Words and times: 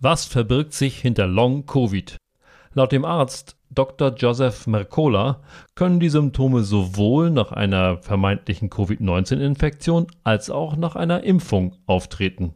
Was 0.00 0.26
verbirgt 0.26 0.74
sich 0.74 1.00
hinter 1.00 1.26
Long-Covid? 1.26 2.18
Laut 2.72 2.92
dem 2.92 3.04
Arzt 3.04 3.56
Dr. 3.70 4.14
Joseph 4.14 4.68
Mercola 4.68 5.40
können 5.74 5.98
die 5.98 6.08
Symptome 6.08 6.62
sowohl 6.62 7.30
nach 7.30 7.50
einer 7.50 7.98
vermeintlichen 7.98 8.70
Covid-19-Infektion 8.70 10.06
als 10.22 10.50
auch 10.50 10.76
nach 10.76 10.94
einer 10.94 11.24
Impfung 11.24 11.74
auftreten. 11.86 12.54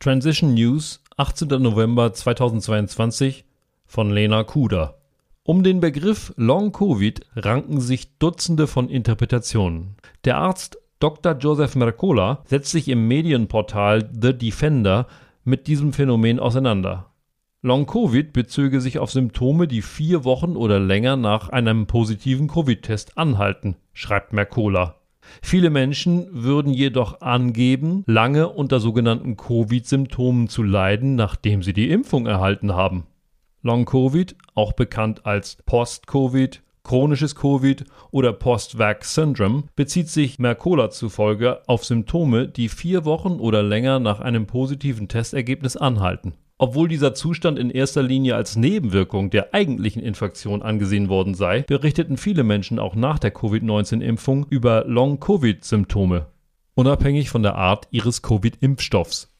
Transition 0.00 0.54
News, 0.54 1.00
18. 1.16 1.46
November 1.62 2.12
2022 2.12 3.44
von 3.86 4.10
Lena 4.10 4.42
Kuder. 4.42 4.98
Um 5.44 5.62
den 5.62 5.78
Begriff 5.78 6.34
Long 6.36 6.72
Covid 6.72 7.20
ranken 7.36 7.80
sich 7.80 8.18
Dutzende 8.18 8.66
von 8.66 8.88
Interpretationen. 8.88 9.94
Der 10.24 10.38
Arzt 10.38 10.76
Dr. 10.98 11.36
Joseph 11.38 11.76
Mercola 11.76 12.42
setzt 12.46 12.72
sich 12.72 12.88
im 12.88 13.06
Medienportal 13.06 14.10
The 14.12 14.36
Defender 14.36 15.06
mit 15.44 15.66
diesem 15.66 15.92
Phänomen 15.92 16.38
auseinander. 16.40 17.10
Long-Covid 17.62 18.32
bezöge 18.32 18.80
sich 18.80 18.98
auf 18.98 19.10
Symptome, 19.10 19.66
die 19.66 19.80
vier 19.80 20.24
Wochen 20.24 20.56
oder 20.56 20.78
länger 20.78 21.16
nach 21.16 21.48
einem 21.48 21.86
positiven 21.86 22.46
Covid-Test 22.46 23.16
anhalten, 23.16 23.76
schreibt 23.94 24.32
Mercola. 24.34 24.96
Viele 25.40 25.70
Menschen 25.70 26.26
würden 26.30 26.72
jedoch 26.72 27.22
angeben, 27.22 28.04
lange 28.06 28.50
unter 28.50 28.80
sogenannten 28.80 29.38
Covid-Symptomen 29.38 30.48
zu 30.48 30.62
leiden, 30.62 31.14
nachdem 31.14 31.62
sie 31.62 31.72
die 31.72 31.90
Impfung 31.90 32.26
erhalten 32.26 32.74
haben. 32.74 33.04
Long-Covid, 33.62 34.36
auch 34.54 34.74
bekannt 34.74 35.24
als 35.24 35.56
Post-Covid, 35.64 36.62
chronisches 36.84 37.34
Covid 37.34 37.84
oder 38.12 38.32
Post-Vax-Syndrom, 38.32 39.64
bezieht 39.74 40.08
sich 40.08 40.38
Mercola 40.38 40.90
zufolge 40.90 41.66
auf 41.66 41.84
Symptome, 41.84 42.46
die 42.46 42.68
vier 42.68 43.04
Wochen 43.04 43.40
oder 43.40 43.62
länger 43.62 43.98
nach 43.98 44.20
einem 44.20 44.46
positiven 44.46 45.08
Testergebnis 45.08 45.76
anhalten. 45.76 46.34
Obwohl 46.56 46.88
dieser 46.88 47.14
Zustand 47.14 47.58
in 47.58 47.70
erster 47.70 48.02
Linie 48.02 48.36
als 48.36 48.54
Nebenwirkung 48.54 49.30
der 49.30 49.52
eigentlichen 49.54 50.00
Infektion 50.02 50.62
angesehen 50.62 51.08
worden 51.08 51.34
sei, 51.34 51.62
berichteten 51.62 52.16
viele 52.16 52.44
Menschen 52.44 52.78
auch 52.78 52.94
nach 52.94 53.18
der 53.18 53.32
Covid-19-Impfung 53.32 54.46
über 54.48 54.84
Long-Covid-Symptome, 54.86 56.26
unabhängig 56.74 57.28
von 57.28 57.42
der 57.42 57.56
Art 57.56 57.88
ihres 57.90 58.22
Covid-Impfstoffs. 58.22 59.33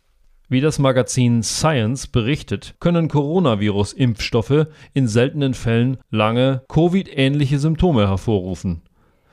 Wie 0.54 0.60
das 0.60 0.78
Magazin 0.78 1.42
Science 1.42 2.06
berichtet, 2.06 2.76
können 2.78 3.08
Coronavirus-Impfstoffe 3.08 4.68
in 4.92 5.08
seltenen 5.08 5.52
Fällen 5.52 5.96
lange 6.12 6.62
Covid-ähnliche 6.68 7.58
Symptome 7.58 8.06
hervorrufen 8.06 8.82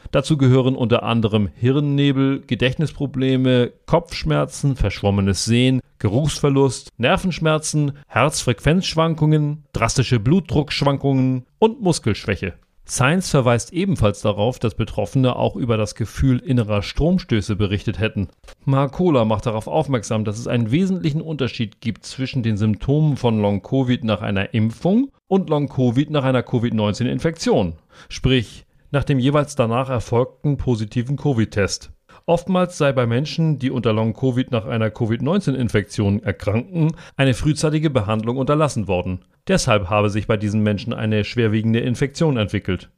Dazu 0.10 0.36
gehören 0.36 0.76
unter 0.76 1.04
anderem 1.04 1.50
Hirnnebel, 1.54 2.42
Gedächtnisprobleme, 2.48 3.72
Kopfschmerzen, 3.86 4.76
verschwommenes 4.76 5.46
Sehen, 5.46 5.82
Geruchsverlust, 6.00 6.90
Nervenschmerzen, 6.98 8.00
Herzfrequenzschwankungen, 8.08 9.64
drastische 9.74 10.20
Blutdruckschwankungen 10.20 11.46
und 11.60 11.82
Muskelschwäche. 11.82 12.56
Science 12.92 13.30
verweist 13.30 13.72
ebenfalls 13.72 14.20
darauf, 14.20 14.60
dass 14.60 14.76
Betroffene 14.76 15.38
auch 15.38 15.56
über 15.56 15.78
das 15.78 15.96
Gefühl 15.96 16.40
innerer 16.40 16.82
Stromstöße 16.82 17.56
berichtet 17.56 18.00
hätten. 18.00 18.28
Marcola 18.66 19.24
macht 19.24 19.46
darauf 19.46 19.68
aufmerksam, 19.68 20.26
dass 20.26 20.38
es 20.38 20.46
einen 20.46 20.72
wesentlichen 20.72 21.22
Unterschied 21.22 21.80
gibt 21.80 22.06
zwischen 22.06 22.44
den 22.44 22.58
Symptomen 22.58 23.16
von 23.16 23.42
Long-Covid 23.42 24.04
nach 24.04 24.22
einer 24.22 24.54
Impfung 24.54 25.10
und 25.30 25.50
Long-Covid 25.50 26.10
nach 26.10 26.26
einer 26.26 26.44
Covid-19-Infektion. 26.44 27.76
Sprich, 28.10 28.66
nach 28.92 29.06
dem 29.06 29.20
jeweils 29.20 29.56
danach 29.56 29.90
erfolgten 29.90 30.58
positiven 30.58 31.16
Covid-Test. 31.16 31.94
Oftmals 32.26 32.78
sei 32.78 32.92
bei 32.94 33.06
Menschen, 33.06 33.58
die 33.60 33.72
unter 33.72 33.94
Long-Covid 33.94 34.52
nach 34.52 34.66
einer 34.66 34.92
Covid-19-Infektion 34.92 36.24
erkranken, 36.24 36.92
eine 37.18 37.34
frühzeitige 37.34 37.90
Behandlung 37.90 38.38
unterlassen 38.38 38.88
worden. 38.88 39.20
Deshalb 39.48 39.90
habe 39.90 40.10
sich 40.10 40.28
bei 40.28 40.38
diesen 40.38 40.62
Menschen 40.62 40.94
eine 40.94 41.24
schwerwiegende 41.24 41.80
Infektion 41.80 42.38
entwickelt. 42.38 42.90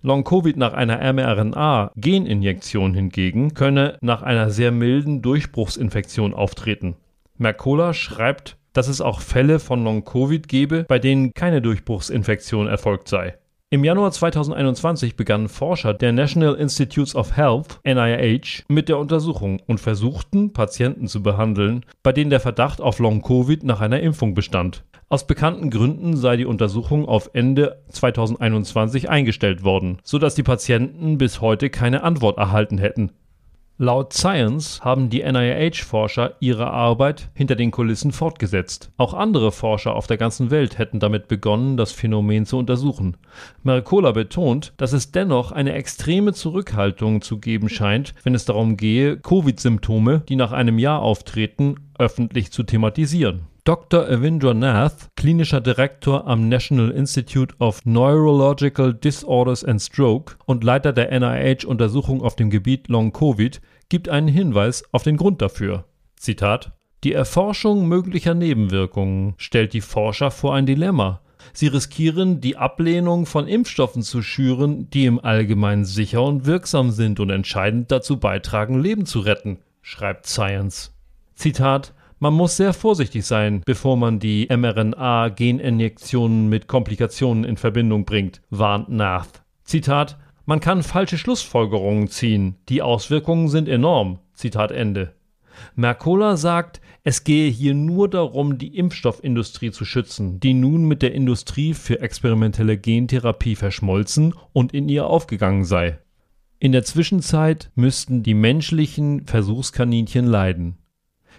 Long-Covid 0.00 0.56
nach 0.56 0.74
einer 0.74 0.98
mRNA-Geninjektion 1.12 2.94
hingegen 2.94 3.54
könne 3.54 3.98
nach 4.00 4.22
einer 4.22 4.50
sehr 4.50 4.70
milden 4.70 5.22
Durchbruchsinfektion 5.22 6.34
auftreten. 6.34 6.94
Mercola 7.36 7.92
schreibt, 7.94 8.58
dass 8.72 8.86
es 8.86 9.00
auch 9.00 9.20
Fälle 9.20 9.58
von 9.58 9.82
Long-Covid 9.82 10.46
gebe, 10.46 10.84
bei 10.84 11.00
denen 11.00 11.32
keine 11.34 11.60
Durchbruchsinfektion 11.60 12.68
erfolgt 12.68 13.08
sei. 13.08 13.38
Im 13.70 13.84
Januar 13.84 14.12
2021 14.12 15.14
begannen 15.14 15.50
Forscher 15.50 15.92
der 15.92 16.12
National 16.12 16.54
Institutes 16.54 17.14
of 17.14 17.36
Health 17.36 17.80
(NIH) 17.84 18.64
mit 18.68 18.88
der 18.88 18.96
Untersuchung 18.96 19.60
und 19.66 19.78
versuchten, 19.78 20.54
Patienten 20.54 21.06
zu 21.06 21.22
behandeln, 21.22 21.84
bei 22.02 22.12
denen 22.12 22.30
der 22.30 22.40
Verdacht 22.40 22.80
auf 22.80 22.98
Long-Covid 22.98 23.64
nach 23.64 23.82
einer 23.82 24.00
Impfung 24.00 24.32
bestand. 24.32 24.84
Aus 25.10 25.26
bekannten 25.26 25.68
Gründen 25.68 26.16
sei 26.16 26.38
die 26.38 26.46
Untersuchung 26.46 27.06
auf 27.06 27.28
Ende 27.34 27.82
2021 27.90 29.10
eingestellt 29.10 29.62
worden, 29.64 29.98
so 30.02 30.18
dass 30.18 30.34
die 30.34 30.42
Patienten 30.42 31.18
bis 31.18 31.42
heute 31.42 31.68
keine 31.68 32.04
Antwort 32.04 32.38
erhalten 32.38 32.78
hätten 32.78 33.12
Laut 33.80 34.12
Science 34.12 34.80
haben 34.80 35.08
die 35.08 35.22
NIH-Forscher 35.22 36.34
ihre 36.40 36.68
Arbeit 36.68 37.30
hinter 37.32 37.54
den 37.54 37.70
Kulissen 37.70 38.10
fortgesetzt. 38.10 38.90
Auch 38.96 39.14
andere 39.14 39.52
Forscher 39.52 39.94
auf 39.94 40.08
der 40.08 40.16
ganzen 40.16 40.50
Welt 40.50 40.78
hätten 40.78 40.98
damit 40.98 41.28
begonnen, 41.28 41.76
das 41.76 41.92
Phänomen 41.92 42.44
zu 42.44 42.58
untersuchen. 42.58 43.16
Mercola 43.62 44.10
betont, 44.10 44.72
dass 44.78 44.92
es 44.92 45.12
dennoch 45.12 45.52
eine 45.52 45.74
extreme 45.74 46.32
Zurückhaltung 46.32 47.22
zu 47.22 47.38
geben 47.38 47.68
scheint, 47.68 48.14
wenn 48.24 48.34
es 48.34 48.44
darum 48.44 48.76
gehe, 48.76 49.16
Covid-Symptome, 49.16 50.22
die 50.28 50.34
nach 50.34 50.50
einem 50.50 50.80
Jahr 50.80 51.00
auftreten, 51.00 51.76
öffentlich 52.00 52.50
zu 52.50 52.64
thematisieren. 52.64 53.42
Dr. 53.68 54.08
Avindra 54.08 54.54
Nath, 54.54 55.10
klinischer 55.14 55.60
Direktor 55.60 56.26
am 56.26 56.48
National 56.48 56.90
Institute 56.90 57.54
of 57.58 57.84
Neurological 57.84 58.94
Disorders 58.94 59.62
and 59.62 59.82
Stroke 59.82 60.36
und 60.46 60.64
Leiter 60.64 60.94
der 60.94 61.10
NIH-Untersuchung 61.10 62.22
auf 62.22 62.34
dem 62.34 62.48
Gebiet 62.48 62.88
Long 62.88 63.12
Covid, 63.12 63.60
gibt 63.90 64.08
einen 64.08 64.28
Hinweis 64.28 64.84
auf 64.90 65.02
den 65.02 65.18
Grund 65.18 65.42
dafür. 65.42 65.84
Zitat 66.16 66.72
Die 67.04 67.12
Erforschung 67.12 67.86
möglicher 67.86 68.32
Nebenwirkungen 68.32 69.34
stellt 69.36 69.74
die 69.74 69.82
Forscher 69.82 70.30
vor 70.30 70.54
ein 70.54 70.64
Dilemma. 70.64 71.20
Sie 71.52 71.66
riskieren, 71.66 72.40
die 72.40 72.56
Ablehnung 72.56 73.26
von 73.26 73.46
Impfstoffen 73.46 74.00
zu 74.00 74.22
schüren, 74.22 74.88
die 74.88 75.04
im 75.04 75.22
Allgemeinen 75.22 75.84
sicher 75.84 76.22
und 76.22 76.46
wirksam 76.46 76.90
sind 76.90 77.20
und 77.20 77.28
entscheidend 77.28 77.92
dazu 77.92 78.18
beitragen, 78.18 78.80
Leben 78.80 79.04
zu 79.04 79.20
retten, 79.20 79.58
schreibt 79.82 80.26
Science. 80.26 80.94
Zitat 81.34 81.92
man 82.18 82.34
muss 82.34 82.56
sehr 82.56 82.72
vorsichtig 82.72 83.24
sein, 83.24 83.62
bevor 83.64 83.96
man 83.96 84.18
die 84.18 84.48
mRNA-Geninjektionen 84.50 86.48
mit 86.48 86.66
Komplikationen 86.66 87.44
in 87.44 87.56
Verbindung 87.56 88.04
bringt, 88.04 88.42
warnt 88.50 88.88
Nath. 88.88 89.42
Zitat 89.64 90.18
Man 90.46 90.60
kann 90.60 90.82
falsche 90.82 91.18
Schlussfolgerungen 91.18 92.08
ziehen. 92.08 92.56
Die 92.68 92.82
Auswirkungen 92.82 93.48
sind 93.48 93.68
enorm. 93.68 94.18
Zitat 94.34 94.72
Ende. 94.72 95.14
Mercola 95.74 96.36
sagt, 96.36 96.80
es 97.04 97.24
gehe 97.24 97.50
hier 97.50 97.74
nur 97.74 98.08
darum, 98.08 98.58
die 98.58 98.76
Impfstoffindustrie 98.76 99.70
zu 99.70 99.84
schützen, 99.84 100.40
die 100.40 100.54
nun 100.54 100.84
mit 100.84 101.02
der 101.02 101.14
Industrie 101.14 101.74
für 101.74 102.00
experimentelle 102.00 102.76
Gentherapie 102.76 103.56
verschmolzen 103.56 104.34
und 104.52 104.74
in 104.74 104.88
ihr 104.88 105.06
aufgegangen 105.06 105.64
sei. 105.64 105.98
In 106.58 106.72
der 106.72 106.84
Zwischenzeit 106.84 107.70
müssten 107.76 108.22
die 108.22 108.34
menschlichen 108.34 109.26
Versuchskaninchen 109.26 110.26
leiden. 110.26 110.76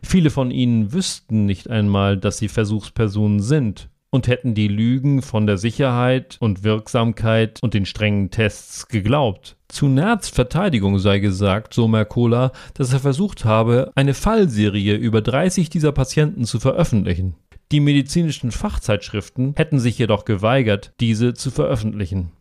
Viele 0.04 0.30
von 0.30 0.52
ihnen 0.52 0.94
wüssten 0.94 1.46
nicht 1.46 1.70
einmal, 1.70 2.18
dass 2.18 2.38
sie 2.38 2.48
Versuchspersonen 2.48 3.40
sind 3.42 3.90
und 4.12 4.28
hätten 4.28 4.56
die 4.56 4.68
Lügen 4.68 5.22
von 5.22 5.46
der 5.46 5.58
Sicherheit 5.58 6.38
und 6.40 6.64
Wirksamkeit 6.64 7.60
und 7.62 7.74
den 7.74 7.86
strengen 7.86 8.32
Tests 8.32 8.88
geglaubt. 8.88 9.56
Zu 9.68 9.88
Nerz 9.88 10.30
Verteidigung 10.30 10.98
sei 11.00 11.20
gesagt, 11.20 11.74
so 11.74 11.88
Mercola, 11.88 12.52
dass 12.74 12.94
er 12.94 13.00
versucht 13.00 13.46
habe, 13.46 13.92
eine 13.96 14.14
Fallserie 14.14 14.96
über 14.96 15.22
30 15.22 15.70
dieser 15.70 15.92
Patienten 15.92 16.46
zu 16.46 16.60
veröffentlichen. 16.60 17.36
Die 17.72 17.80
medizinischen 17.80 18.52
Fachzeitschriften 18.52 19.54
hätten 19.56 19.80
sich 19.80 20.00
jedoch 20.00 20.26
geweigert, 20.26 20.92
diese 21.00 21.36
zu 21.36 21.52
veröffentlichen. 21.52 22.32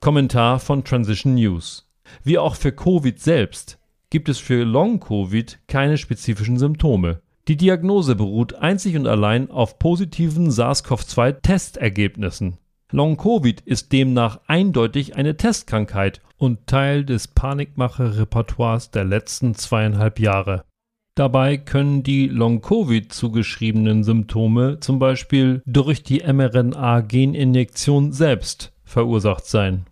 Kommentar 0.00 0.60
von 0.60 0.84
Transition 0.84 1.34
News. 1.34 1.90
Wie 2.22 2.38
auch 2.38 2.54
für 2.54 2.72
Covid 2.72 3.18
selbst 3.18 3.77
gibt 4.10 4.28
es 4.28 4.38
für 4.38 4.64
Long-Covid 4.64 5.60
keine 5.66 5.96
spezifischen 5.98 6.58
Symptome. 6.58 7.20
Die 7.48 7.56
Diagnose 7.56 8.14
beruht 8.14 8.54
einzig 8.54 8.94
und 8.96 9.06
allein 9.06 9.50
auf 9.50 9.78
positiven 9.78 10.50
SARS-CoV-2-Testergebnissen. 10.50 12.58
Long-Covid 12.90 13.60
ist 13.62 13.92
demnach 13.92 14.40
eindeutig 14.46 15.16
eine 15.16 15.36
Testkrankheit 15.36 16.22
und 16.36 16.66
Teil 16.66 17.04
des 17.04 17.28
Panikmache-Repertoires 17.28 18.90
der 18.90 19.04
letzten 19.04 19.54
zweieinhalb 19.54 20.18
Jahre. 20.20 20.64
Dabei 21.14 21.58
können 21.58 22.02
die 22.02 22.28
Long-Covid 22.28 23.12
zugeschriebenen 23.12 24.04
Symptome 24.04 24.80
zum 24.80 24.98
Beispiel 24.98 25.62
durch 25.66 26.02
die 26.02 26.20
mRNA-Geninjektion 26.20 28.12
selbst 28.12 28.72
verursacht 28.84 29.46
sein 29.46 29.86